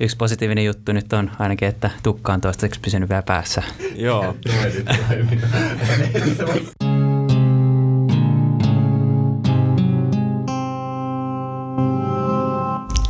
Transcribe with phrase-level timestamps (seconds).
[0.00, 3.62] yksi positiivinen juttu nyt on ainakin, että tukka on toistaiseksi pysynyt vielä päässä.
[3.96, 4.34] Joo.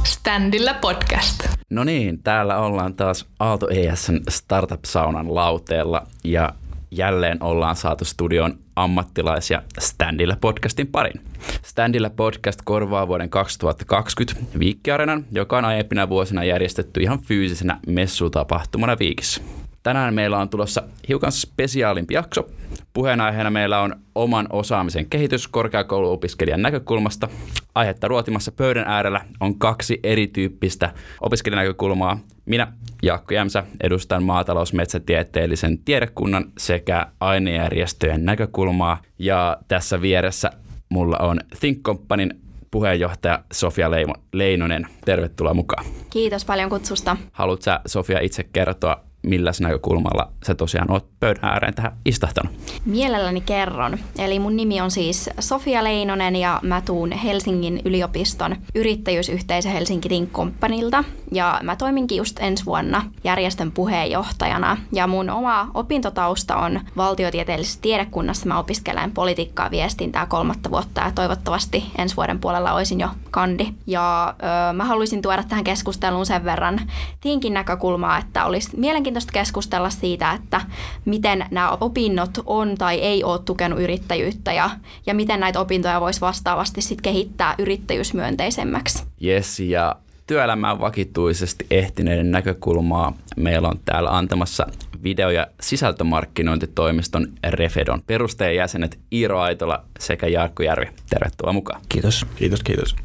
[0.05, 1.49] Standilla podcast.
[1.71, 6.55] No niin, täällä ollaan taas Aalto ESN Startup-saunan lauteella ja
[6.91, 11.21] jälleen ollaan saatu studion ammattilaisia Standilla podcastin parin.
[11.63, 19.43] Standilla podcast korvaa vuoden 2020 Viikkiarenan, joka on aiempina vuosina järjestetty ihan fyysisenä messutapahtumana Viikissä.
[19.83, 22.47] Tänään meillä on tulossa hiukan spesiaalimpi jakso.
[22.93, 27.29] Puheenaiheena meillä on oman osaamisen kehitys korkeakouluopiskelijan näkökulmasta.
[27.75, 32.19] Aihetta ruotimassa pöydän äärellä on kaksi erityyppistä opiskelijanäkökulmaa.
[32.45, 39.03] Minä, Jaakko Jämsä, edustan maatalousmetsätieteellisen tiedekunnan sekä ainejärjestöjen näkökulmaa.
[39.19, 40.51] Ja tässä vieressä
[40.89, 43.91] mulla on Think Companyn puheenjohtaja Sofia
[44.33, 44.87] Leinonen.
[45.05, 45.85] Tervetuloa mukaan.
[46.11, 47.17] Kiitos paljon kutsusta.
[47.33, 52.53] Haluatko sä, Sofia, itse kertoa, millä näkökulmalla sä tosiaan oot pöydän ääreen tähän istahtanut?
[52.85, 53.99] Mielelläni kerron.
[54.19, 60.33] Eli mun nimi on siis Sofia Leinonen ja mä tuun Helsingin yliopiston yrittäjyysyhteisö Helsinki Think
[60.33, 61.05] Companylta.
[61.33, 64.77] Ja mä toiminkin just ensi vuonna järjestön puheenjohtajana.
[64.93, 68.47] Ja mun oma opintotausta on valtiotieteellisessä tiedekunnassa.
[68.47, 73.67] Mä opiskelen politiikkaa viestintää kolmatta vuotta ja toivottavasti ensi vuoden puolella olisin jo kandi.
[73.87, 74.35] Ja
[74.69, 76.81] ö, mä haluaisin tuoda tähän keskusteluun sen verran
[77.21, 80.61] Thinkin näkökulmaa, että olisi mielenkiintoista keskustella siitä, että
[81.05, 84.71] miten nämä opinnot on tai ei ole tukenut yrittäjyyttä ja,
[85.07, 89.05] ja miten näitä opintoja voisi vastaavasti sit kehittää yrittäjyysmyönteisemmäksi.
[89.25, 94.67] Yes, ja työelämään vakituisesti ehtineiden näkökulmaa meillä on täällä antamassa
[95.03, 100.87] video- ja sisältömarkkinointitoimiston Refedon perustajajäsenet Iiro Aitola sekä Jaakko Järvi.
[101.11, 101.81] Tervetuloa mukaan.
[101.89, 102.27] Kiitos.
[102.37, 102.97] Kiitos, kiitos.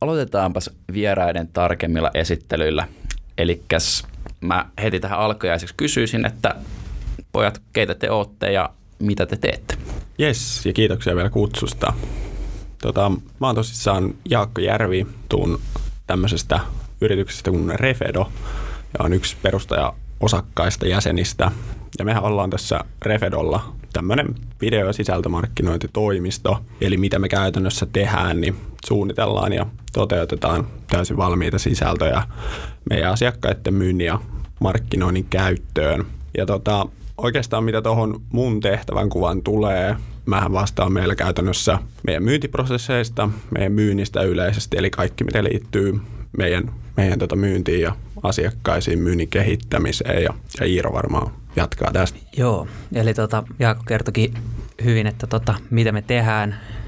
[0.00, 2.88] Aloitetaanpas vieraiden tarkemmilla esittelyillä.
[3.38, 3.62] Eli
[4.46, 6.54] mä heti tähän alkujaiseksi kysyisin, että
[7.32, 9.78] pojat, keitä te ootte ja mitä te teette?
[10.20, 11.92] Yes, ja kiitoksia vielä kutsusta.
[12.82, 15.60] Tota, mä oon tosissaan Jaakko Järvi, tuun
[16.06, 16.60] tämmöisestä
[17.00, 18.32] yrityksestä kuin Refedo,
[18.98, 21.50] ja on yksi perustaja osakkaista jäsenistä.
[21.98, 28.56] Ja mehän ollaan tässä Refedolla tämmöinen video- ja sisältömarkkinointitoimisto, eli mitä me käytännössä tehdään, niin
[28.86, 32.22] suunnitellaan ja toteutetaan täysin valmiita sisältöjä
[32.90, 34.18] meidän asiakkaiden myynnin ja
[34.60, 36.06] markkinoinnin käyttöön.
[36.36, 36.86] Ja tota,
[37.18, 39.96] oikeastaan mitä tuohon mun tehtävän kuvan tulee,
[40.26, 46.00] mähän vastaan meillä käytännössä meidän myyntiprosesseista, meidän myynnistä yleisesti, eli kaikki mitä liittyy
[46.38, 52.18] meidän, meidän tota myyntiin ja asiakkaisiin, myynnin kehittämiseen ja, ja Iiro varmaan jatkaa tästä.
[52.36, 54.34] Joo, eli tota, Jaakko kertokin
[54.84, 56.85] hyvin, että tota, mitä me tehdään, ää,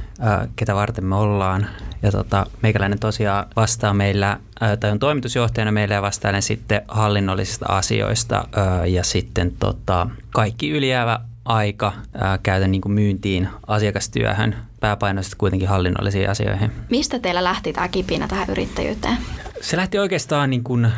[0.57, 1.67] ketä varten me ollaan.
[2.03, 7.67] Ja tota, meikäläinen tosiaan vastaa meillä, ää, tai on toimitusjohtajana meillä ja vastailen sitten hallinnollisista
[7.69, 15.69] asioista ää, ja sitten tota, kaikki ylijäävä aika ää, käytän niin myyntiin, asiakastyöhön, pääpainoisesti kuitenkin
[15.69, 16.73] hallinnollisiin asioihin.
[16.91, 19.17] Mistä teillä lähti tämä kipinä tähän yrittäjyyteen?
[19.61, 20.89] Se lähti oikeastaan niin kuin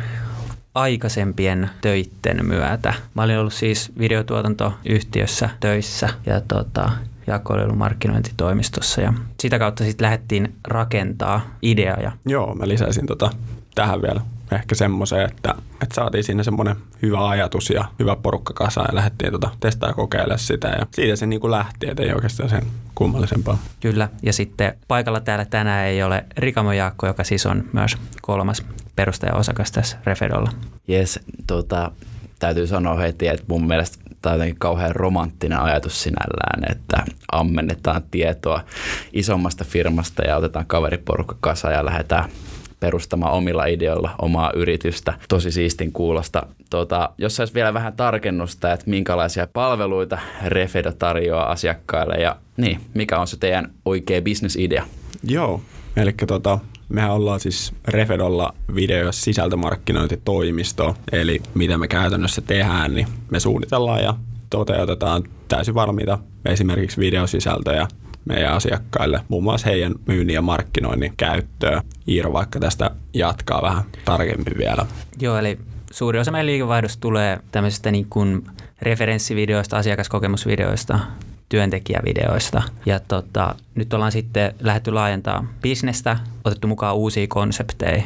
[0.75, 2.93] aikaisempien töitten myötä.
[3.13, 6.91] Mä olin ollut siis videotuotantoyhtiössä töissä ja tota,
[7.31, 12.11] Jaakko oli ollut markkinointitoimistossa ja sitä kautta sitten lähdettiin rakentaa ideaa.
[12.25, 13.31] Joo, mä lisäisin tota
[13.75, 14.21] tähän vielä
[14.51, 15.53] ehkä semmoiseen, että,
[15.83, 19.93] että saatiin siinä semmoinen hyvä ajatus ja hyvä porukka kasaan ja lähdettiin tota testaa ja
[19.93, 22.63] kokeilla sitä ja siitä se niin kuin lähti, että ei oikeastaan sen
[22.95, 23.57] kummallisempaa.
[23.79, 28.63] Kyllä, ja sitten paikalla täällä tänään ei ole Rikamo Jaakko, joka siis on myös kolmas
[28.95, 30.51] perustaja-osakas tässä Refedolla.
[30.87, 31.91] Jes, tota,
[32.39, 33.97] täytyy sanoa heti, että mun mielestä
[34.29, 38.63] on jotenkin kauhean romanttinen ajatus sinällään, että ammennetaan tietoa
[39.13, 42.29] isommasta firmasta ja otetaan kaveriporukka kasa ja lähdetään
[42.79, 45.13] perustamaan omilla ideoilla omaa yritystä.
[45.29, 46.43] Tosi siistin kuulosta.
[46.69, 53.19] Tota, jos saisi vielä vähän tarkennusta, että minkälaisia palveluita Refedo tarjoaa asiakkaille ja niin, mikä
[53.19, 54.83] on se teidän oikea bisnesidea?
[55.23, 55.61] Joo,
[55.95, 56.59] eli tota,
[56.89, 64.15] mehän ollaan siis Refedolla video- sisältömarkkinointitoimisto, eli mitä me käytännössä tehdään, niin me suunnitellaan ja
[64.49, 67.87] toteutetaan täysin valmiita esimerkiksi videosisältöjä
[68.25, 71.81] meidän asiakkaille, muun muassa heidän myynnin ja markkinoinnin käyttöä.
[72.07, 74.85] Iiro vaikka tästä jatkaa vähän tarkemmin vielä.
[75.19, 75.59] Joo, eli
[75.91, 78.43] suuri osa meidän liikevaihdosta tulee tämmöisistä niin kuin
[78.81, 80.99] referenssivideoista, asiakaskokemusvideoista,
[81.51, 82.63] työntekijävideoista.
[82.85, 88.03] Ja tota, nyt ollaan sitten lähdetty laajentaa bisnestä, otettu mukaan uusia konsepteja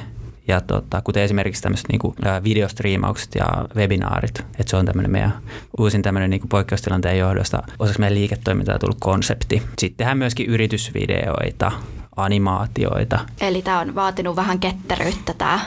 [0.47, 3.45] ja tota, kuten esimerkiksi tämmöiset niinku, videostriimaukset ja
[3.75, 5.33] webinaarit, että se on tämmöinen meidän
[5.77, 9.61] uusin tämmöinen niinku poikkeustilanteen johdosta osaksi meidän liiketoimintaa tullut konsepti.
[9.79, 11.71] Sitten tehdään myöskin yritysvideoita,
[12.15, 13.19] animaatioita.
[13.41, 15.59] Eli tämä on vaatinut vähän ketteryyttä tämä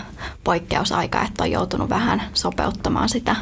[0.45, 3.37] poikkeusaika, että on joutunut vähän sopeuttamaan sitä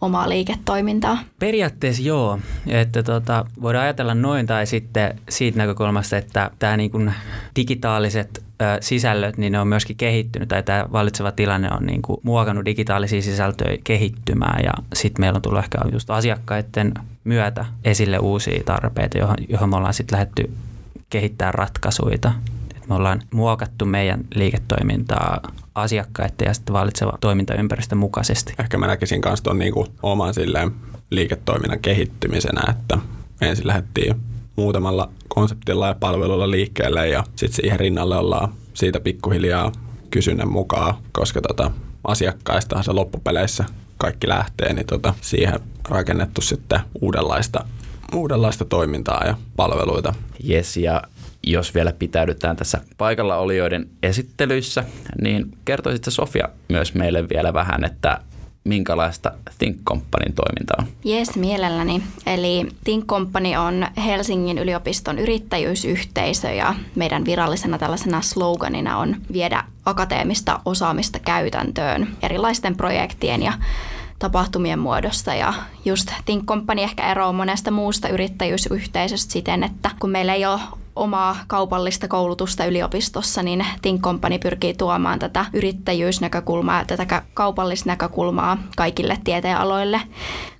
[0.00, 1.18] omaa liiketoimintaa.
[1.38, 7.14] Periaatteessa joo, että tota, voidaan ajatella noin tai sitten siitä näkökulmasta, että tämä niin kuin
[7.56, 12.20] digitaaliset ö, sisällöt, niin ne on myöskin kehittynyt tai tämä vallitseva tilanne on niin kuin
[12.22, 16.94] muokannut digitaalisia sisältöjä kehittymään ja sitten meillä on tullut ehkä just asiakkaiden
[17.24, 20.50] myötä esille uusia tarpeita, johon, johon me ollaan sitten lähdetty
[21.10, 22.32] kehittämään ratkaisuja.
[22.90, 25.40] Me ollaan muokattu meidän liiketoimintaa
[25.74, 28.54] asiakkaiden ja sitten vallitseva toimintaympäristön mukaisesti.
[28.58, 30.72] Ehkä mä näkisin myös tuon niinku oman silleen
[31.10, 32.98] liiketoiminnan kehittymisenä, että
[33.40, 34.14] ensin lähdettiin
[34.56, 39.72] muutamalla konseptilla ja palvelulla liikkeelle ja sitten siihen rinnalle ollaan siitä pikkuhiljaa
[40.10, 41.70] kysynnän mukaan, koska tota,
[42.04, 43.64] asiakkaistahan se loppupeleissä
[43.98, 47.64] kaikki lähtee, niin tota, siihen rakennettu sitten uudenlaista,
[48.14, 50.14] uudenlaista toimintaa ja palveluita.
[50.42, 51.02] Jes, ja
[51.46, 54.84] jos vielä pitäydytään tässä paikalla olijoiden esittelyissä,
[55.20, 58.20] niin kertoisitko Sofia myös meille vielä vähän, että
[58.64, 60.86] minkälaista Think Companyn toiminta on?
[61.04, 62.02] Jes, mielelläni.
[62.26, 70.60] Eli Think Company on Helsingin yliopiston yrittäjyysyhteisö ja meidän virallisena tällaisena sloganina on viedä akateemista
[70.64, 73.52] osaamista käytäntöön erilaisten projektien ja
[74.18, 75.34] tapahtumien muodossa.
[75.34, 75.54] Ja
[75.84, 80.60] just Think Company ehkä eroaa monesta muusta yrittäjyysyhteisöstä siten, että kun meillä ei ole
[80.96, 89.18] omaa kaupallista koulutusta yliopistossa, niin Think Company pyrkii tuomaan tätä yrittäjyysnäkökulmaa tätä kaupallista näkökulmaa kaikille
[89.24, 90.00] tieteenaloille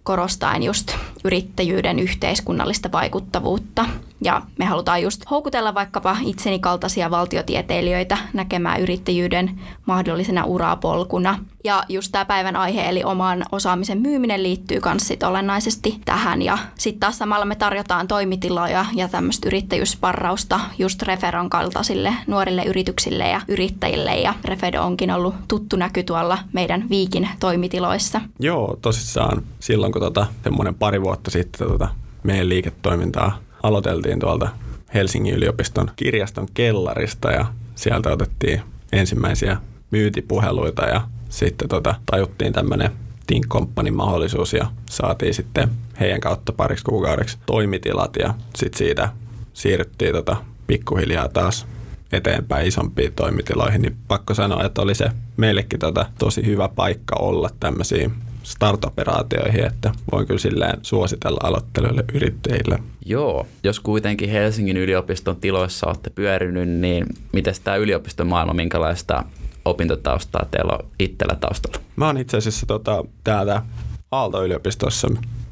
[0.03, 3.87] korostaen just yrittäjyyden yhteiskunnallista vaikuttavuutta.
[4.25, 11.39] Ja me halutaan just houkutella vaikkapa itseni kaltaisia valtiotieteilijöitä näkemään yrittäjyyden mahdollisena urapolkuna.
[11.65, 16.43] Ja just tämä päivän aihe, eli oman osaamisen myyminen liittyy myös sit olennaisesti tähän.
[16.43, 23.29] Ja sitten taas samalla me tarjotaan toimitiloja ja tämmöistä yrittäjyyssparrausta just Referon kaltaisille nuorille yrityksille
[23.29, 24.17] ja yrittäjille.
[24.17, 28.21] Ja Refedo onkin ollut tuttu näky tuolla meidän Viikin toimitiloissa.
[28.39, 31.89] Joo, tosissaan silloin kun tota, semmoinen pari vuotta sitten tota,
[32.23, 34.49] meidän liiketoimintaa aloiteltiin tuolta
[34.95, 38.61] Helsingin yliopiston kirjaston kellarista ja sieltä otettiin
[38.93, 39.57] ensimmäisiä
[39.91, 42.91] myytipuheluita ja sitten tota, tajuttiin tämmöinen
[43.27, 45.69] Think Company mahdollisuus ja saatiin sitten
[46.01, 49.09] heidän kautta pariksi kuukaudeksi toimitilat ja sitten siitä
[49.53, 50.37] siirryttiin tota
[50.67, 51.67] pikkuhiljaa taas
[52.13, 57.51] eteenpäin isompiin toimitiloihin, niin pakko sanoa, että oli se meillekin tota tosi hyvä paikka olla
[57.61, 58.13] tämmöisiin
[58.51, 62.79] startoperaatioihin, että voin kyllä silleen suositella aloittelijoille yrittäjille.
[63.07, 69.25] Joo, jos kuitenkin Helsingin yliopiston tiloissa olette pyörinyt, niin miten tämä yliopiston maailma, minkälaista
[69.65, 71.81] opintotaustaa teillä on itsellä taustalla?
[71.97, 73.63] Mä oon itse asiassa tota, täältä
[74.11, 75.09] Aalto-yliopistossa,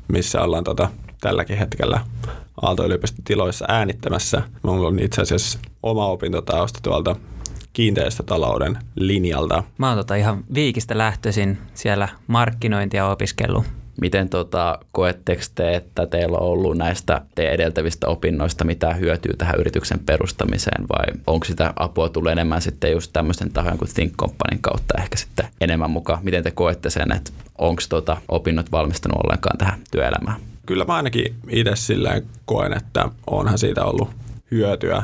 [0.08, 0.88] missä ollaan tota,
[1.20, 2.00] tälläkin hetkellä
[2.62, 4.42] Aalto-yliopiston tiloissa äänittämässä.
[4.62, 7.16] Mulla on itse asiassa oma opintotausta tuolta
[7.78, 9.62] kiinteistötalouden linjalta.
[9.78, 13.64] Mä oon tota ihan viikistä lähtöisin siellä markkinointia opiskellut.
[14.00, 19.54] Miten tota, koetteko te, että teillä on ollut näistä teidän edeltävistä opinnoista mitään hyötyä tähän
[19.58, 24.60] yrityksen perustamiseen vai onko sitä apua tullut enemmän sitten just tämmöisten tahojen kuin Think Companyn
[24.60, 26.20] kautta ehkä sitten enemmän mukaan?
[26.22, 30.40] Miten te koette sen, että onko tota opinnot valmistunut ollenkaan tähän työelämään?
[30.66, 34.10] Kyllä mä ainakin itse silleen koen, että onhan siitä ollut
[34.50, 35.02] hyötyä.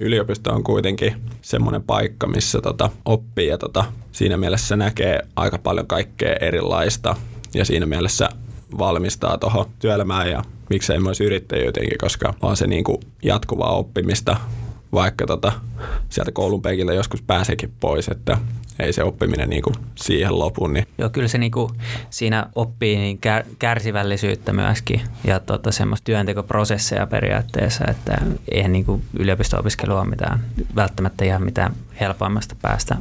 [0.00, 5.86] Yliopisto on kuitenkin semmoinen paikka, missä tota oppii ja tota, siinä mielessä näkee aika paljon
[5.86, 7.16] kaikkea erilaista
[7.54, 8.28] ja siinä mielessä
[8.78, 14.36] valmistaa tuohon työelämään ja miksei myös yrittäjyyteenkin, koska on se niin kuin jatkuvaa oppimista,
[14.92, 15.52] vaikka tota,
[16.08, 18.38] sieltä koulun penkiltä joskus pääseekin pois, että
[18.80, 20.66] ei se oppiminen niin kuin siihen lopu.
[20.66, 20.86] Niin.
[20.98, 21.70] Joo, kyllä se niin kuin
[22.10, 28.18] siinä oppii niin kär, kärsivällisyyttä myöskin ja tota, semmoista työntekoprosesseja periaatteessa, että
[28.50, 30.40] eihän niin kuin yliopisto-opiskelu ole mitään,
[30.76, 32.96] välttämättä ihan mitään helpoimmasta päästä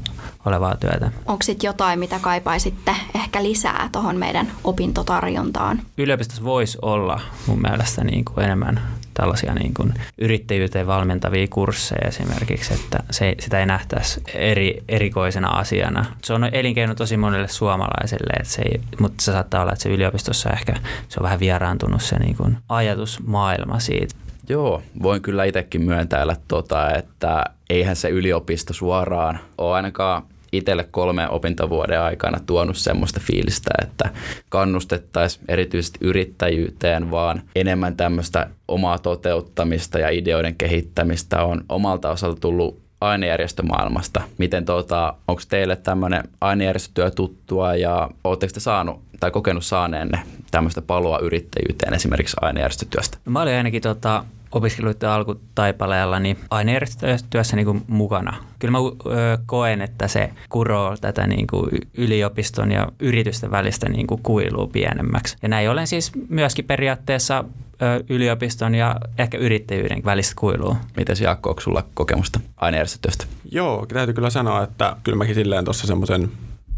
[0.46, 1.12] olevaa työtä.
[1.26, 5.82] Onko sitten jotain, mitä kaipaisitte ehkä lisää tuohon meidän opintotarjontaan?
[5.98, 8.82] Yliopistossa voisi olla mun mielestä niin kuin enemmän
[9.20, 16.06] tällaisia niin kuin yrittäjyyteen valmentavia kursseja esimerkiksi, että se, sitä ei nähtäisi eri, erikoisena asiana.
[16.24, 19.90] Se on elinkeino tosi monelle suomalaiselle, että se ei, mutta se saattaa olla, että se
[19.90, 20.74] yliopistossa ehkä
[21.10, 24.16] se on vähän vieraantunut se niin kuin ajatusmaailma siitä.
[24.50, 31.30] Joo, voin kyllä itsekin myöntäillä, tota, että eihän se yliopisto suoraan ole ainakaan itselle kolme
[31.30, 34.10] opintovuoden aikana tuonut semmoista fiilistä, että
[34.50, 42.80] kannustettaisiin erityisesti yrittäjyyteen, vaan enemmän tämmöistä omaa toteuttamista ja ideoiden kehittämistä on omalta osalta tullut
[43.02, 44.22] ainejärjestömaailmasta.
[44.38, 50.20] Miten tota, onko teille tämmöinen ainejärjestötyö tuttua ja oletteko te saanut tai kokenut saaneenne
[50.52, 53.18] tämmöistä paloa yrittäjyyteen esimerkiksi ainejärjestötyöstä?
[53.26, 58.36] No, mä olin ainakin tota, opiskeluiden alkutaipaleella niin ainejärjestötyössä niin kuin mukana.
[58.60, 64.08] Kyllä mä ö, koen, että se kuroo tätä niin kuin yliopiston ja yritysten välistä niin
[64.08, 65.38] kuin kuilua pienemmäksi.
[65.42, 67.44] Ja näin olen siis myöskin periaatteessa
[67.82, 70.76] ö, yliopiston ja ehkä yrittäjyyden välistä kuilua.
[70.98, 73.26] Miten Jaakko, onko sulla kokemusta ainejärjestötyöstä?
[73.52, 76.32] Joo, täytyy kyllä sanoa, että kyllä mäkin silleen tuossa semmoisen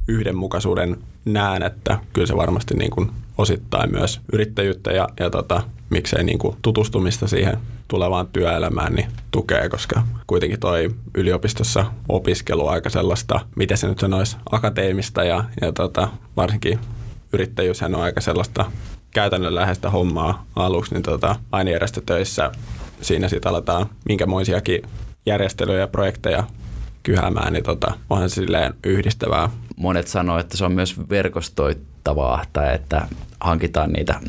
[0.08, 5.62] yhdenmukaisuuden näen, että kyllä se varmasti niin kuin osittain myös yrittäjyyttä ja, ja tota,
[5.92, 7.58] miksei niin kuin tutustumista siihen
[7.88, 14.38] tulevaan työelämään niin tukee, koska kuitenkin toi yliopistossa opiskelu aika sellaista, miten se nyt sanoisi,
[14.52, 16.08] akateemista ja, ja tota,
[16.38, 16.80] varsinkin
[17.34, 18.72] yrittäjyyshän on aika sellaista
[19.12, 22.52] käytännönläheistä hommaa aluksi, niin tota, ainejärjestötöissä
[23.02, 24.82] siinä sitten aletaan minkämoisiakin
[25.26, 26.44] järjestelyjä ja projekteja
[27.04, 29.50] kyhäämään, niin tota, onhan se silleen yhdistävää.
[29.78, 33.08] Monet sanoo, että se on myös verkostoittavaa, tai että
[33.40, 34.20] hankitaan niitä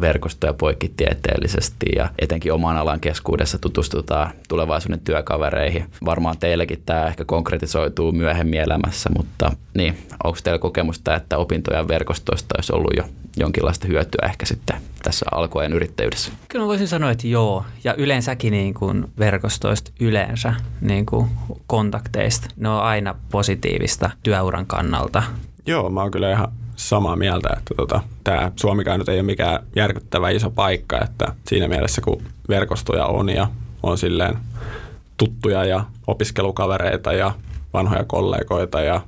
[0.00, 5.84] verkostoja poikkitieteellisesti ja etenkin oman alan keskuudessa tutustutaan tulevaisuuden työkavereihin.
[6.04, 12.54] Varmaan teillekin tämä ehkä konkretisoituu myöhemmin elämässä, mutta niin, onko teillä kokemusta, että opintojen verkostoista
[12.58, 13.04] olisi ollut jo
[13.36, 16.32] jonkinlaista hyötyä ehkä sitten tässä alkuajan yrittäjyydessä?
[16.48, 17.64] Kyllä mä voisin sanoa, että joo.
[17.84, 21.26] Ja yleensäkin niin kuin verkostoista yleensä niin kuin
[21.66, 22.48] kontakteista.
[22.56, 25.22] Ne on aina positiivista työuran kannalta.
[25.66, 29.62] Joo, mä oon kyllä ihan samaa mieltä, että tota, tämä Suomikaan nyt ei ole mikään
[29.76, 33.48] järkyttävä iso paikka, että siinä mielessä kun verkostoja on ja
[33.82, 34.36] on silleen
[35.16, 37.34] tuttuja ja opiskelukavereita ja
[37.74, 39.00] vanhoja kollegoita ja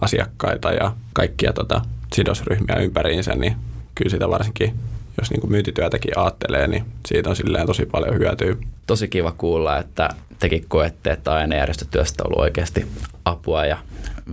[0.00, 1.80] asiakkaita ja kaikkia tota,
[2.14, 3.56] sidosryhmiä ympäriinsä, niin
[3.94, 4.74] kyllä sitä varsinkin,
[5.18, 8.56] jos niin kuin myyntityötäkin ajattelee, niin siitä on silleen tosi paljon hyötyä.
[8.86, 12.86] Tosi kiva kuulla, että tekin koette, että ainejärjestötyöstä on ollut oikeasti
[13.24, 13.78] apua ja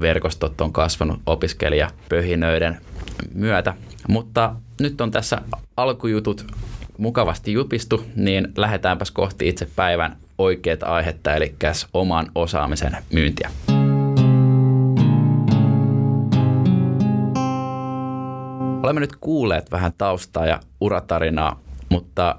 [0.02, 2.78] verkostot on kasvanut opiskelijapöhinöiden
[3.34, 3.74] myötä.
[4.08, 5.42] Mutta nyt on tässä
[5.78, 6.46] alkujutut
[6.98, 11.56] mukavasti jupistu, niin lähdetäänpäs kohti itse päivän oikeat aihetta, eli
[11.94, 13.50] oman osaamisen myyntiä.
[18.84, 21.60] Olemme nyt kuulleet vähän taustaa ja uratarinaa,
[21.90, 22.36] mutta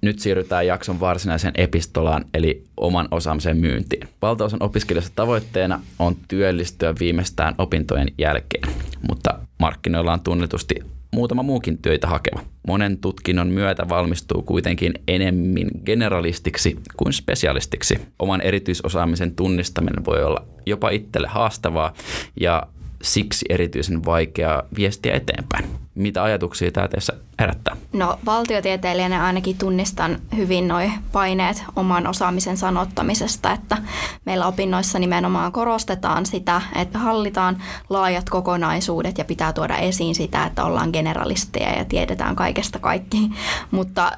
[0.00, 4.08] nyt siirrytään jakson varsinaiseen epistolaan, eli oman osaamisen myyntiin.
[4.22, 8.68] Valtaosan opiskelijoista tavoitteena on työllistyä viimeistään opintojen jälkeen,
[9.08, 10.74] mutta markkinoilla on tunnetusti
[11.14, 12.40] muutama muukin työtä hakeva.
[12.68, 18.00] Monen tutkinnon myötä valmistuu kuitenkin enemmän generalistiksi kuin spesialistiksi.
[18.18, 21.94] Oman erityisosaamisen tunnistaminen voi olla jopa itselle haastavaa
[22.40, 22.62] ja
[23.04, 25.64] siksi erityisen vaikeaa viestiä eteenpäin.
[25.94, 27.76] Mitä ajatuksia tämä teissä herättää?
[27.92, 33.76] No valtiotieteilijänä ainakin tunnistan hyvin noin paineet oman osaamisen sanottamisesta, että
[34.24, 40.64] meillä opinnoissa nimenomaan korostetaan sitä, että hallitaan laajat kokonaisuudet ja pitää tuoda esiin sitä, että
[40.64, 43.30] ollaan generalisteja ja tiedetään kaikesta kaikki,
[43.70, 44.12] mutta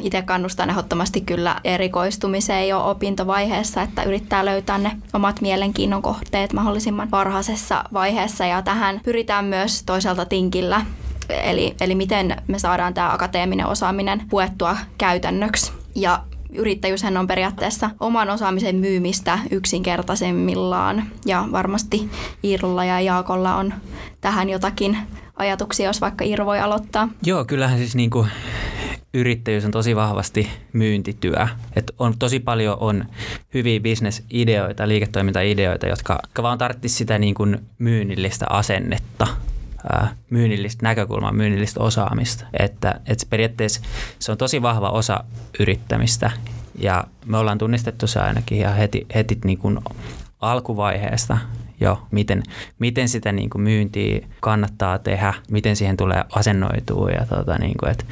[0.00, 7.10] itse kannustan ehdottomasti kyllä erikoistumiseen jo opintovaiheessa, että yrittää löytää ne omat mielenkiinnon kohteet mahdollisimman
[7.10, 10.86] varhaisessa vaiheessa ja tähän pyritään myös toisaalta tinkillä
[11.28, 15.72] Eli, eli miten me saadaan tämä akateeminen osaaminen puettua käytännöksi.
[15.94, 21.04] Ja yrittäjyyshän on periaatteessa oman osaamisen myymistä yksinkertaisemmillaan.
[21.26, 22.10] Ja varmasti
[22.44, 23.74] Iirulla ja Jaakolla on
[24.20, 24.98] tähän jotakin
[25.36, 27.08] ajatuksia, jos vaikka Iiro voi aloittaa.
[27.24, 28.28] Joo, kyllähän siis niin kuin
[29.14, 31.46] yrittäjyys on tosi vahvasti myyntityö.
[31.76, 33.04] Et on tosi paljon on
[33.54, 39.26] hyviä bisnesideoita, liiketoimintaideoita, jotka, jotka vaan tarvitsisi sitä niin kuin myynnillistä asennetta
[40.30, 42.44] myynnillistä näkökulmaa, myynnillistä osaamista.
[42.58, 43.80] Että, että periaatteessa
[44.18, 45.24] se on tosi vahva osa
[45.60, 46.30] yrittämistä
[46.78, 49.78] ja me ollaan tunnistettu se ainakin ihan heti, heti niin kuin
[50.40, 51.38] alkuvaiheesta
[51.82, 52.42] jo, miten,
[52.78, 57.92] miten sitä niin kuin myyntiä kannattaa tehdä, miten siihen tulee asennoitua ja tota, niin kuin,
[57.92, 58.04] että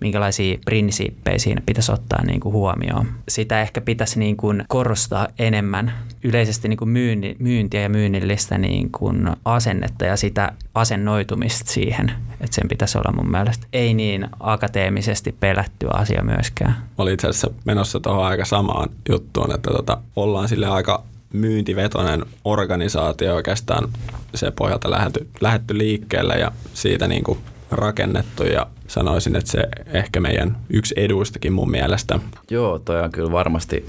[0.00, 3.06] minkälaisia prinsiippejä siinä pitäisi ottaa niin kuin huomioon.
[3.28, 5.92] Sitä ehkä pitäisi niin kuin korostaa enemmän
[6.24, 12.54] yleisesti niin kuin myynti, myyntiä ja myynnillistä niin kuin asennetta ja sitä asennoitumista siihen, että
[12.54, 16.70] sen pitäisi olla mun mielestä ei niin akateemisesti pelätty asia myöskään.
[16.70, 22.24] Mä olin itse asiassa menossa tuohon aika samaan juttuun, että tota, ollaan sille aika myyntivetoinen
[22.44, 23.88] organisaatio oikeastaan
[24.34, 27.38] se pohjalta lähetty, lähetty liikkeelle ja siitä niin kuin
[27.70, 32.18] rakennettu ja sanoisin, että se ehkä meidän yksi eduistakin mun mielestä.
[32.50, 33.86] Joo, toi on kyllä varmasti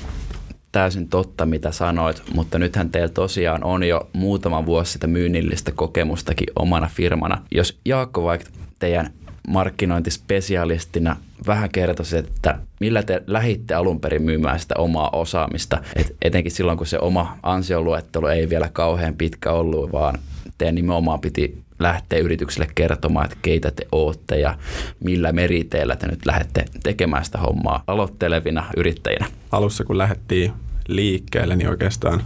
[0.71, 6.47] täysin totta, mitä sanoit, mutta nythän teillä tosiaan on jo muutama vuosi sitä myynnillistä kokemustakin
[6.55, 7.41] omana firmana.
[7.51, 9.13] Jos Jaakko vaikka teidän
[9.47, 11.15] markkinointispesialistina
[11.47, 16.77] vähän kertoisi, että millä te lähitte alun perin myymään sitä omaa osaamista, Et etenkin silloin,
[16.77, 20.19] kun se oma ansioluettelo ei vielä kauhean pitkä ollut, vaan
[20.57, 24.57] teidän nimenomaan piti lähtee yritykselle kertomaan, että keitä te ootte ja
[25.03, 29.25] millä meriteillä te nyt lähdette tekemään sitä hommaa aloittelevina yrittäjinä?
[29.51, 30.53] Alussa kun lähdettiin
[30.87, 32.23] liikkeelle, niin oikeastaan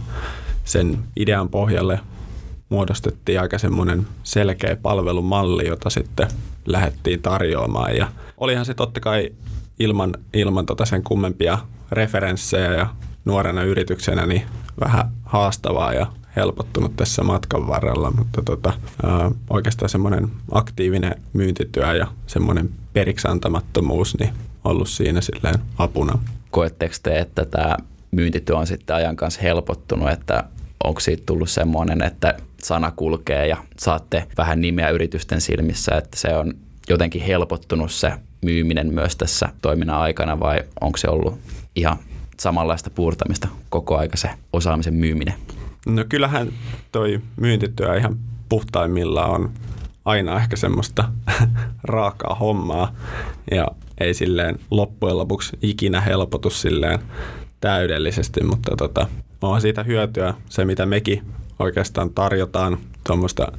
[0.64, 2.00] sen idean pohjalle
[2.68, 6.28] muodostettiin aika semmoinen selkeä palvelumalli, jota sitten
[6.66, 7.96] lähdettiin tarjoamaan.
[7.96, 9.30] Ja olihan se totta kai
[9.78, 11.58] ilman, ilman tota sen kummempia
[11.92, 12.86] referenssejä ja
[13.24, 14.42] nuorena yrityksenä niin
[14.80, 16.06] vähän haastavaa ja
[16.36, 24.34] helpottunut tässä matkan varrella, mutta tota, ää, oikeastaan semmoinen aktiivinen myyntityö ja semmoinen periksantamattomuus niin
[24.64, 26.18] ollut siinä silleen apuna.
[26.50, 27.76] Koetteko te, että tämä
[28.10, 30.44] myyntityö on sitten ajan kanssa helpottunut, että
[30.84, 36.28] onko siitä tullut semmoinen, että sana kulkee ja saatte vähän nimeä yritysten silmissä, että se
[36.34, 36.54] on
[36.88, 38.12] jotenkin helpottunut se
[38.44, 41.38] myyminen myös tässä toiminnan aikana vai onko se ollut
[41.76, 41.96] ihan
[42.40, 45.34] samanlaista puurtamista koko aika se osaamisen myyminen?
[45.86, 46.52] No kyllähän
[46.92, 48.16] toi myyntityö ihan
[48.48, 49.50] puhtaimmillaan on
[50.04, 51.08] aina ehkä semmoista
[51.82, 52.94] raakaa hommaa
[53.50, 56.98] ja ei silleen loppujen lopuksi ikinä helpotu silleen
[57.60, 59.06] täydellisesti, mutta tota,
[59.42, 61.22] on siitä hyötyä se, mitä mekin
[61.58, 63.52] oikeastaan tarjotaan tuommoista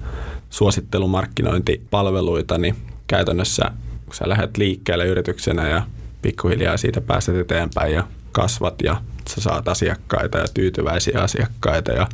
[0.49, 2.75] suosittelumarkkinointipalveluita, niin
[3.07, 3.71] käytännössä
[4.05, 5.83] kun sä lähdet liikkeelle yrityksenä ja
[6.21, 12.07] pikkuhiljaa siitä pääset eteenpäin ja kasvat ja sä saat asiakkaita ja tyytyväisiä asiakkaita ja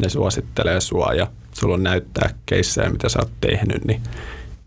[0.00, 4.02] ne suosittelee sua ja sulla on näyttää keissejä, mitä sä oot tehnyt, niin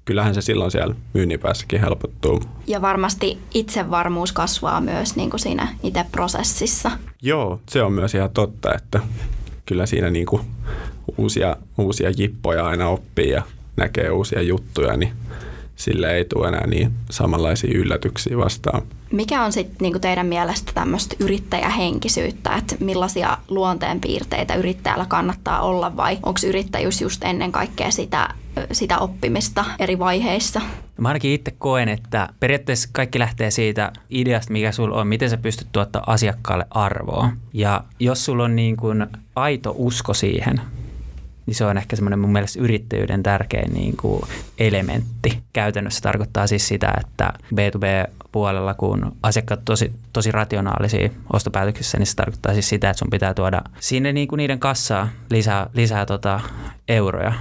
[0.06, 2.44] kyllähän se silloin siellä myynnin päässäkin helpottuu.
[2.68, 6.92] Ja varmasti itsevarmuus kasvaa myös niin kuin siinä itse prosessissa.
[7.26, 9.00] Joo, se on myös ihan totta, että
[9.66, 10.42] kyllä siinä niin kuin
[11.18, 13.44] uusia, uusia jippoja aina oppii ja
[13.76, 15.12] näkee uusia juttuja, niin
[15.76, 18.82] sille ei tule enää niin samanlaisia yllätyksiä vastaan.
[19.14, 26.18] Mikä on sitten niinku teidän mielestä tämmöistä yrittäjähenkisyyttä, että millaisia luonteenpiirteitä yrittäjällä kannattaa olla vai
[26.24, 28.30] onko yrittäjyys just ennen kaikkea sitä,
[28.72, 30.62] sitä oppimista eri vaiheissa?
[30.98, 35.38] Mä ainakin itse koen, että periaatteessa kaikki lähtee siitä ideasta, mikä sulla on, miten sä
[35.38, 37.30] pystyt tuottaa asiakkaalle arvoa.
[37.54, 40.62] Ja jos sulla on niin kuin aito usko siihen,
[41.46, 44.22] niin se on ehkä semmoinen mun mielestä yrittäjyyden tärkein niin kuin
[44.58, 45.40] elementti.
[45.54, 52.54] Käytännössä tarkoittaa siis sitä, että B2B-puolella, kun asiakkaat tosi, tosi rationaalisia ostopäätöksissä, niin se tarkoittaa
[52.54, 56.40] siis sitä, että sun pitää tuoda sinne niin kuin niiden kassaa lisää, lisää tota
[56.88, 57.34] euroja.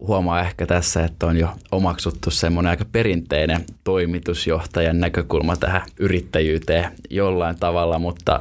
[0.00, 7.56] Huomaa ehkä tässä, että on jo omaksuttu semmoinen aika perinteinen toimitusjohtajan näkökulma tähän yrittäjyyteen jollain
[7.60, 8.40] tavalla, mutta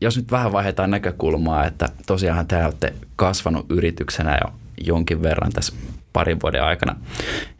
[0.00, 4.52] jos nyt vähän vaihdetaan näkökulmaa, että tosiaan te olette kasvanut yrityksenä jo
[4.84, 5.72] jonkin verran tässä
[6.12, 6.96] parin vuoden aikana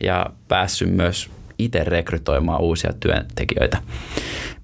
[0.02, 3.78] ja päässyt myös itse rekrytoimaan uusia työntekijöitä.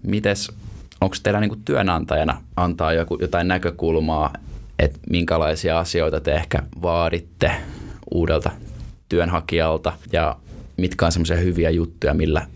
[0.03, 0.53] Mites,
[1.01, 4.33] onko teillä niin työnantajana antaa joku, jotain näkökulmaa,
[4.79, 7.51] että minkälaisia asioita te ehkä vaaditte
[8.11, 8.51] uudelta
[9.09, 10.37] työnhakijalta ja
[10.77, 12.47] mitkä on semmoisia hyviä juttuja, millä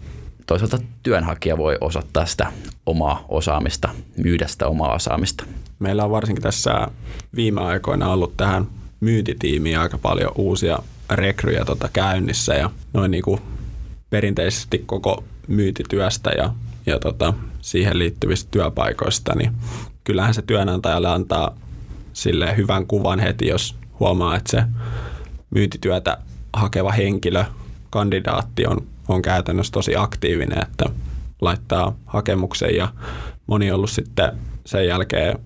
[0.51, 2.53] toisaalta työnhakija voi osoittaa sitä
[2.87, 5.45] omaa osaamista, myydä sitä omaa osaamista.
[5.79, 6.89] Meillä on varsinkin tässä
[7.37, 8.67] viime aikoina ollut tähän
[9.01, 10.79] myyntitiimiin aika paljon uusia
[11.11, 13.41] rekryjä tota käynnissä ja noin niin kuin
[14.11, 16.55] perinteisesti koko myyntityöstä ja,
[16.87, 19.53] ja tota, siihen liittyvistä työpaikoista, niin
[20.05, 21.57] kyllähän se työnantajalle antaa
[22.13, 24.63] sille hyvän kuvan heti, jos huomaa, että se
[25.51, 26.19] myyntityötä
[26.53, 27.45] hakeva henkilö,
[27.91, 30.85] kandidaatti on on käytännössä tosi aktiivinen, että
[31.41, 32.89] laittaa hakemuksen ja
[33.47, 34.33] moni on ollut sitten
[34.67, 35.39] sen jälkeen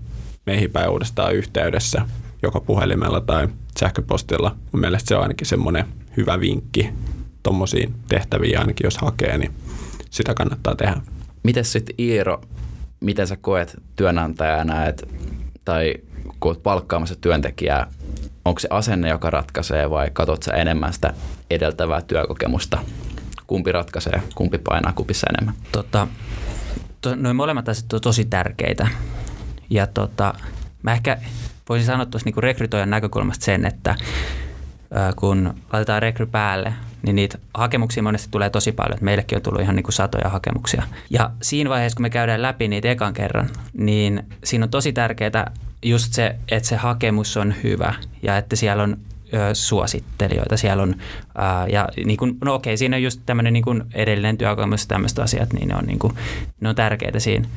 [0.47, 2.03] meihin päin uudestaan yhteydessä
[2.43, 3.49] joko puhelimella tai
[3.81, 4.57] sähköpostilla.
[4.73, 5.85] Mun mielestä se on ainakin semmoinen
[6.17, 6.91] hyvä vinkki
[7.43, 9.53] tuommoisiin tehtäviin ainakin jos hakee, niin
[10.11, 10.97] sitä kannattaa tehdä.
[11.43, 12.41] Miten sitten Iiro,
[13.01, 15.09] miten sä koet työnantajana, et,
[15.65, 15.95] tai
[16.41, 17.91] kun olet palkkaamassa työntekijää,
[18.45, 21.15] onko se asenne, joka ratkaisee vai katsot sä enemmän sitä
[21.51, 22.79] edeltävää työkokemusta
[23.47, 25.55] kumpi ratkaisee, kumpi painaa kupissa enemmän?
[25.73, 26.07] Tota,
[27.01, 28.89] to, noin molemmat asiat on tosi tärkeitä.
[29.71, 30.35] Ja tota,
[30.83, 31.19] mä ehkä
[31.69, 33.95] voisin sanoa tuossa niinku rekrytoijan näkökulmasta sen, että
[35.17, 38.99] kun laitetaan rekry päälle, niin niitä hakemuksia monesti tulee tosi paljon.
[39.01, 40.83] Meillekin on tullut ihan niin kuin satoja hakemuksia.
[41.11, 45.53] Ja siinä vaiheessa, kun me käydään läpi niitä ekan kerran, niin siinä on tosi tärkeää
[45.83, 48.97] just se, että se hakemus on hyvä ja että siellä on
[49.53, 50.95] suosittelijoita siellä on.
[51.35, 55.19] Ää, ja niin kuin, no okei, siinä on just tämmöinen niin kuin edellinen työkokemus tämmöiset
[55.19, 56.15] asiat, niin ne on, niin kuin,
[56.61, 57.49] ne on tärkeitä siinä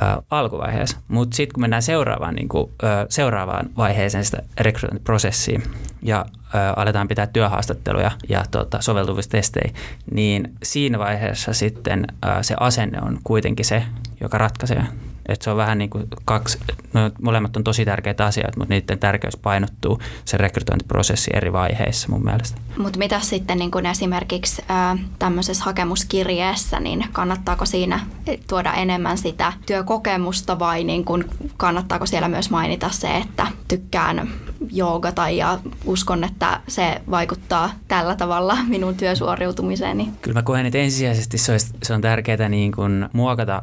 [0.00, 0.96] ää, alkuvaiheessa.
[1.08, 5.62] Mutta sitten kun mennään seuraavaan, niin kuin, ää, seuraavaan vaiheeseen sitä rekrytointiprosessiin
[6.02, 9.72] ja ää, aletaan pitää työhaastatteluja ja tota, soveltuvuustestejä,
[10.14, 13.82] niin siinä vaiheessa sitten ää, se asenne on kuitenkin se,
[14.20, 14.84] joka ratkaisee
[15.32, 16.58] Että se on vähän niin kuin kaksi,
[16.92, 22.24] no molemmat on tosi tärkeitä asioita, mutta niiden tärkeys painottuu se rekrytointiprosessi eri vaiheissa mun
[22.24, 22.60] mielestä.
[22.78, 28.00] Mutta mitä sitten niin kun esimerkiksi ää, tämmöisessä hakemuskirjeessä, niin kannattaako siinä
[28.48, 31.24] tuoda enemmän sitä työkokemusta vai niin kun
[31.56, 34.30] kannattaako siellä myös mainita se, että tykkään
[34.72, 40.10] joogata ja uskon, että se vaikuttaa tällä tavalla minun työsuoriutumiseeni?
[40.22, 43.62] Kyllä mä koen, että ensisijaisesti se, olisi, se on tärkeää niin kuin muokata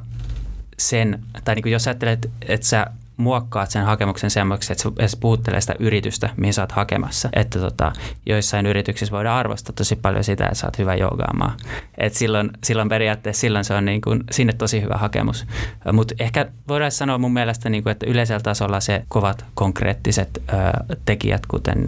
[0.80, 2.88] sen, tai niin kuin jos ajattelet, että sä
[3.18, 7.30] muokkaat sen hakemuksen semmoiksi, että se puhuttelee sitä yritystä, mihin sä oot hakemassa.
[7.34, 7.92] Että tota,
[8.26, 11.54] joissain yrityksissä voidaan arvostaa tosi paljon sitä, että sä oot hyvä joogaamaan.
[11.98, 15.46] Et silloin, silloin periaatteessa silloin se on niin kuin, sinne tosi hyvä hakemus.
[15.94, 20.54] Mutta ehkä voidaan sanoa mun mielestä, niin kuin, että yleisellä tasolla se kovat konkreettiset ö,
[21.06, 21.86] tekijät, kuten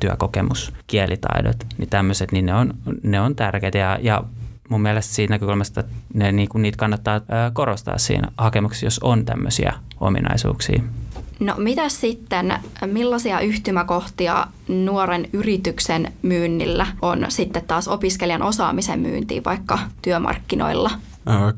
[0.00, 3.78] työkokemus, kielitaidot, niin tämmöiset, niin ne on, ne on tärkeitä.
[3.78, 4.24] Ja, ja
[4.70, 7.20] mun mielestä siitä näkökulmasta ne, niin kuin niitä kannattaa
[7.52, 10.82] korostaa siinä hakemuksessa, jos on tämmöisiä ominaisuuksia.
[11.40, 12.54] No mitä sitten,
[12.86, 20.90] millaisia yhtymäkohtia nuoren yrityksen myynnillä on sitten taas opiskelijan osaamisen myyntiin vaikka työmarkkinoilla?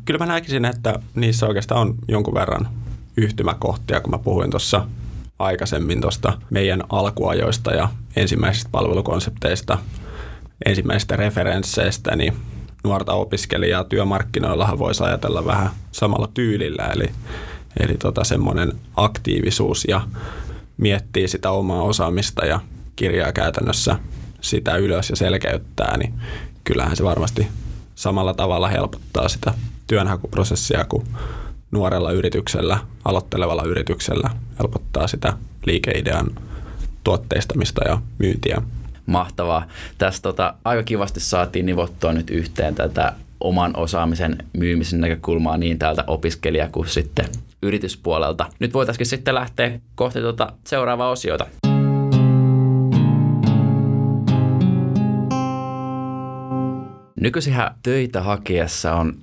[0.04, 2.68] Kyllä mä näkisin, että niissä oikeastaan on jonkun verran
[3.16, 4.86] yhtymäkohtia, kun mä puhuin tuossa
[5.38, 9.78] aikaisemmin tuosta meidän alkuajoista ja ensimmäisistä palvelukonsepteista,
[10.66, 12.32] ensimmäisistä referensseistä, niin
[12.84, 17.10] nuorta opiskelijaa työmarkkinoillahan voisi ajatella vähän samalla tyylillä, eli,
[17.80, 20.00] eli tota semmoinen aktiivisuus ja
[20.76, 22.60] miettii sitä omaa osaamista ja
[22.96, 23.96] kirjaa käytännössä
[24.40, 26.14] sitä ylös ja selkeyttää, niin
[26.64, 27.48] kyllähän se varmasti
[27.94, 29.54] samalla tavalla helpottaa sitä
[29.86, 31.06] työnhakuprosessia kuin
[31.70, 35.32] nuorella yrityksellä, aloittelevalla yrityksellä helpottaa sitä
[35.66, 36.26] liikeidean
[37.04, 38.62] tuotteistamista ja myyntiä
[39.06, 39.66] mahtavaa.
[39.98, 46.04] Tässä tota, aika kivasti saatiin nivottua nyt yhteen tätä oman osaamisen myymisen näkökulmaa niin täältä
[46.06, 47.24] opiskelija kuin sitten
[47.62, 48.46] yrityspuolelta.
[48.58, 51.46] Nyt voitaisiin sitten lähteä kohti tuota seuraavaa osiota.
[57.20, 59.14] Nykyisinhän töitä hakiessa on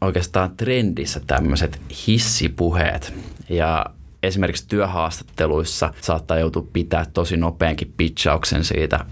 [0.00, 3.14] oikeastaan trendissä tämmöiset hissipuheet.
[3.48, 3.86] Ja
[4.22, 9.04] esimerkiksi työhaastatteluissa saattaa joutua pitää tosi nopeankin pitchauksen siitä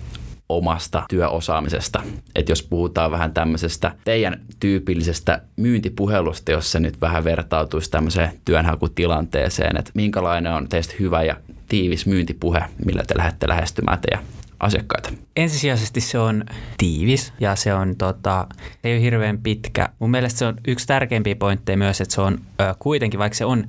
[0.48, 2.02] omasta työosaamisesta.
[2.34, 9.76] Että jos puhutaan vähän tämmöisestä teidän tyypillisestä myyntipuhelusta, jos se nyt vähän vertautuisi tämmöiseen työnhakutilanteeseen,
[9.76, 11.36] että minkälainen on teistä hyvä ja
[11.68, 15.10] tiivis myyntipuhe, millä te lähdette lähestymään teidän asiakkaita?
[15.36, 16.44] Ensisijaisesti se on
[16.78, 18.46] tiivis ja se on tota,
[18.84, 19.88] ei ole hirveän pitkä.
[19.98, 23.44] Mun mielestä se on yksi tärkeimpiä pointteja myös, että se on ö, kuitenkin, vaikka se
[23.44, 23.64] on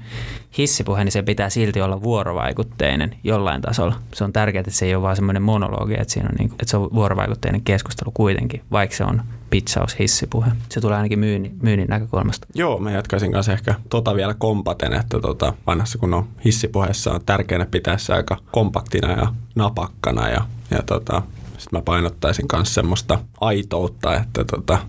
[0.57, 3.95] hissipuhe, niin se pitää silti olla vuorovaikutteinen jollain tasolla.
[4.13, 6.65] Se on tärkeää, että se ei ole vaan semmoinen monologi, että, siinä on niin, että
[6.67, 10.51] se on vuorovaikutteinen keskustelu kuitenkin, vaikka se on pitsaus hissipuhe.
[10.69, 12.47] Se tulee ainakin myynnin, myynnin näkökulmasta.
[12.55, 17.21] Joo, mä jatkaisin kanssa ehkä tota vielä kompaten, että tota, vanhassa kun on hissipuheessa on
[17.25, 21.21] tärkeää pitää se aika kompaktina ja napakkana ja, ja tota,
[21.57, 24.79] sitten mä painottaisin myös semmoista aitoutta, että tota,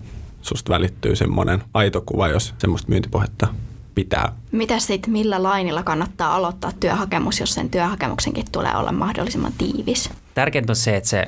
[0.41, 3.47] susta välittyy semmoinen aito kuva, jos semmoista myyntipuhetta
[3.95, 4.33] pitää.
[4.51, 10.09] Mitä sitten, millä lainilla kannattaa aloittaa työhakemus, jos sen työhakemuksenkin tulee olla mahdollisimman tiivis?
[10.33, 11.27] Tärkeintä on se, että se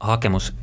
[0.00, 0.54] hakemus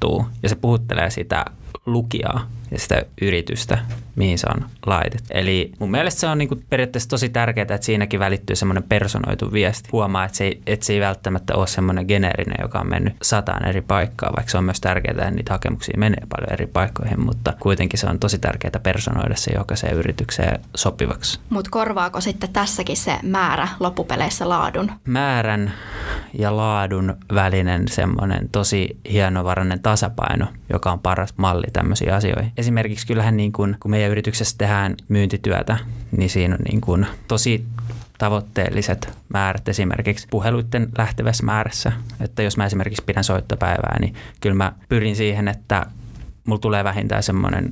[0.00, 1.44] erottuu ja se puhuttelee sitä
[1.86, 3.78] lukijaa ja sitä yritystä,
[4.16, 5.26] mihin se on laitettu.
[5.30, 9.88] Eli mun mielestä se on niinku periaatteessa tosi tärkeää, että siinäkin välittyy semmoinen personoitu viesti.
[9.92, 13.68] Huomaa, että se, ei, että se ei välttämättä ole semmoinen geneerinen, joka on mennyt sataan
[13.68, 17.52] eri paikkaan, vaikka se on myös tärkeää, että niitä hakemuksia menee paljon eri paikkoihin, mutta
[17.60, 21.40] kuitenkin se on tosi tärkeää personoida se jokaiseen yritykseen sopivaksi.
[21.50, 24.92] Mutta korvaako sitten tässäkin se määrä loppupeleissä laadun?
[25.04, 25.72] Määrän
[26.38, 33.36] ja laadun välinen semmoinen tosi hienovarainen tasapaino, joka on paras malli tämmöisiin asioihin esimerkiksi kyllähän
[33.36, 35.78] niin kuin, kun meidän yrityksessä tehdään myyntityötä,
[36.16, 37.64] niin siinä on niin kuin tosi
[38.18, 41.92] tavoitteelliset määrät esimerkiksi puheluiden lähtevässä määrässä.
[42.20, 45.86] Että jos mä esimerkiksi pidän soittopäivää, niin kyllä mä pyrin siihen, että
[46.46, 47.70] mulla tulee vähintään semmoinen 50-100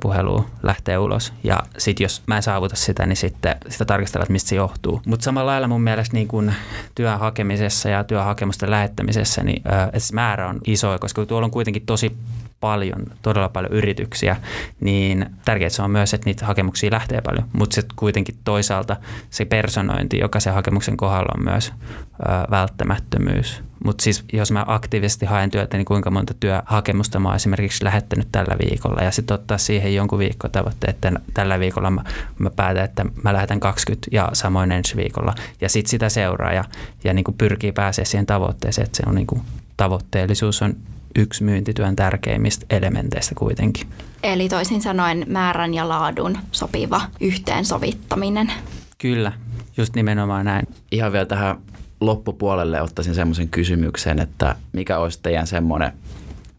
[0.00, 1.32] puhelua lähtee ulos.
[1.44, 5.02] Ja sitten jos mä en saavuta sitä, niin sitten sitä tarkastellaan, että mistä se johtuu.
[5.06, 6.52] Mutta samalla lailla mun mielestä niin kun
[6.94, 9.62] työn hakemisessa ja työhakemusten lähettämisessä, niin
[9.98, 12.16] se määrä on iso, koska tuolla on kuitenkin tosi
[12.60, 14.36] paljon, todella paljon yrityksiä,
[14.80, 18.96] niin tärkeää on myös, että niitä hakemuksia lähtee paljon, mutta sitten kuitenkin toisaalta
[19.30, 23.62] se personointi se hakemuksen kohdalla on myös ö, välttämättömyys.
[23.84, 28.28] Mutta siis jos mä aktiivisesti haen työtä, niin kuinka monta työhakemusta mä oon esimerkiksi lähettänyt
[28.32, 29.02] tällä viikolla?
[29.02, 32.04] Ja sitten ottaa siihen jonkun viikko tavoitteet, että tällä viikolla mä,
[32.38, 35.34] mä päätän, että mä lähetän 20 ja samoin ensi viikolla.
[35.60, 36.64] Ja sitten sitä seuraa ja,
[37.04, 39.42] ja niin kuin pyrkii pääsee siihen tavoitteeseen, että se on niin kuin,
[39.76, 40.76] tavoitteellisuus on
[41.16, 43.86] yksi myyntityön tärkeimmistä elementeistä kuitenkin.
[44.22, 48.52] Eli toisin sanoen määrän ja laadun sopiva yhteensovittaminen.
[48.98, 49.32] Kyllä,
[49.76, 50.66] just nimenomaan näin.
[50.92, 51.58] Ihan vielä tähän
[52.00, 55.92] loppupuolelle ottaisin semmoisen kysymyksen, että mikä olisi teidän semmoinen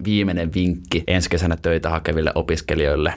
[0.04, 3.14] viimeinen vinkki ensi kesänä töitä hakeville opiskelijoille,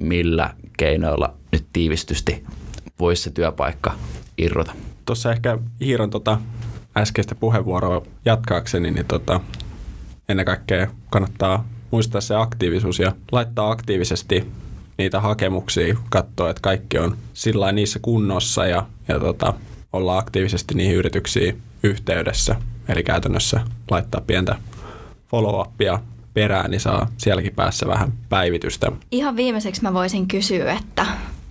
[0.00, 2.44] millä keinoilla nyt tiivistysti
[3.00, 3.94] voisi se työpaikka
[4.38, 4.72] irrota?
[5.06, 6.38] Tuossa ehkä Hiiron tota
[6.96, 9.40] äskeistä puheenvuoroa jatkaakseni, niin tota,
[10.32, 14.52] ennen kaikkea kannattaa muistaa se aktiivisuus ja laittaa aktiivisesti
[14.98, 19.54] niitä hakemuksia, katsoa, että kaikki on sillä niissä kunnossa ja, ja tota,
[19.92, 22.56] olla aktiivisesti niihin yrityksiin yhteydessä.
[22.88, 24.56] Eli käytännössä laittaa pientä
[25.28, 25.98] follow-upia
[26.34, 28.92] perään, niin saa sielläkin päässä vähän päivitystä.
[29.10, 31.06] Ihan viimeiseksi mä voisin kysyä, että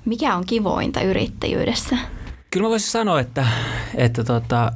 [0.06, 1.98] mikä on kivointa yrittäjyydessä?
[2.52, 3.48] Kyllä mä voisin sanoa, että,
[3.96, 4.72] että tota,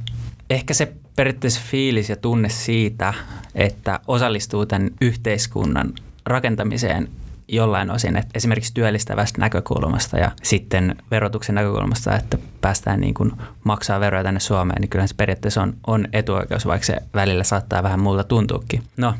[0.50, 3.14] ehkä se periaatteessa fiilis ja tunne siitä,
[3.54, 5.92] että osallistuu tämän yhteiskunnan
[6.26, 7.08] rakentamiseen
[7.48, 13.32] jollain osin, että esimerkiksi työllistävästä näkökulmasta ja sitten verotuksen näkökulmasta, että päästään niin kuin
[13.64, 17.82] maksaa veroja tänne Suomeen, niin kyllä se periaatteessa on, on etuoikeus, vaikka se välillä saattaa
[17.82, 18.82] vähän muuta tuntuukin.
[18.96, 19.14] No,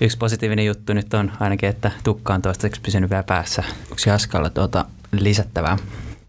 [0.00, 3.62] yksi positiivinen juttu nyt on ainakin, että tukka on toistaiseksi pysynyt vielä päässä.
[3.82, 5.78] Onko Jaskalla tuota lisättävää?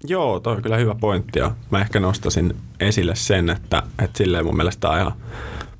[0.09, 4.45] Joo, toi on kyllä hyvä pointti ja mä ehkä nostasin esille sen, että, että silleen
[4.45, 5.13] mun mielestä on ihan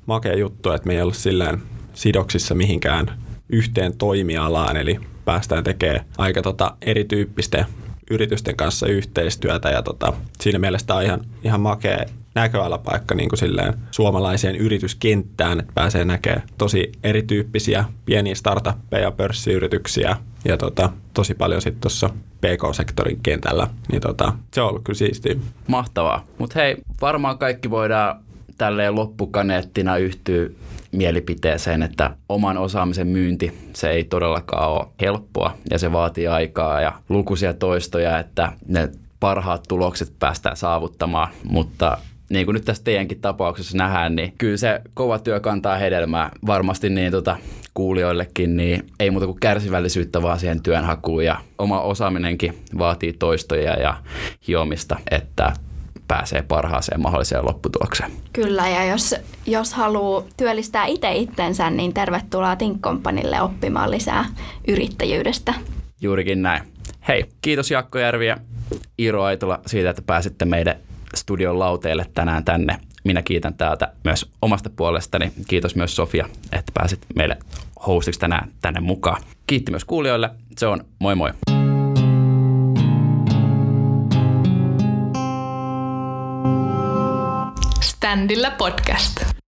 [0.06, 1.62] makea juttu, että me ei olla silleen
[1.94, 7.66] sidoksissa mihinkään yhteen toimialaan, eli päästään tekemään aika tota erityyppisten
[8.10, 12.04] yritysten kanssa yhteistyötä ja tota, siinä mielessä on ihan, ihan makea
[12.38, 20.56] näköalapaikka niin kuin silleen suomalaiseen yrityskenttään, että pääsee näkemään tosi erityyppisiä pieniä startuppeja, pörssiyrityksiä ja
[20.56, 25.34] tota, tosi paljon sitten tuossa PK-sektorin kentällä, niin tota, se on ollut kyllä siistiä.
[25.66, 26.24] Mahtavaa.
[26.38, 28.20] Mutta hei, varmaan kaikki voidaan
[28.58, 30.48] tälleen loppukaneettina yhtyä
[30.92, 36.92] mielipiteeseen, että oman osaamisen myynti, se ei todellakaan ole helppoa ja se vaatii aikaa ja
[37.08, 38.88] lukuisia toistoja, että ne
[39.20, 41.98] parhaat tulokset päästään saavuttamaan, mutta
[42.30, 46.90] niin kuin nyt tässä teidänkin tapauksessa nähdään, niin kyllä se kova työ kantaa hedelmää varmasti
[46.90, 47.36] niin tota,
[47.74, 53.96] kuulijoillekin, niin ei muuta kuin kärsivällisyyttä vaan siihen työnhakuun ja oma osaaminenkin vaatii toistoja ja
[54.48, 55.52] hiomista, että
[56.08, 58.10] pääsee parhaaseen mahdolliseen lopputulokseen.
[58.32, 59.14] Kyllä, ja jos,
[59.46, 64.24] jos haluaa työllistää itse itsensä, niin tervetuloa Think Companylle oppimaan lisää
[64.68, 65.54] yrittäjyydestä.
[66.00, 66.62] Juurikin näin.
[67.08, 68.36] Hei, kiitos Jakko Järvi ja
[68.98, 70.76] Iiro Aitola siitä, että pääsitte meidän
[71.18, 72.78] studion lauteelle tänään tänne.
[73.04, 75.32] Minä kiitän täältä myös omasta puolestani.
[75.48, 77.36] Kiitos myös Sofia, että pääsit meille
[77.86, 79.22] hostiksi tänään tänne mukaan.
[79.46, 80.30] Kiitti myös kuulijoille.
[80.58, 81.30] Se on moi moi.
[87.80, 89.47] Standilla podcast.